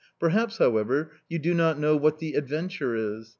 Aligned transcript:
Perhaps, 0.19 0.57
however, 0.57 1.11
you 1.29 1.37
do 1.37 1.53
not 1.53 1.77
know 1.77 1.95
what 1.95 2.17
the 2.17 2.33
"Adventure" 2.33 2.95
is? 2.95 3.29